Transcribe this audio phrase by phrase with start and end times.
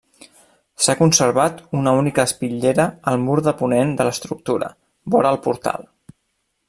[0.85, 4.71] S'ha conservat una única espitllera al mur de ponent de l'estructura,
[5.17, 5.87] vora el portal.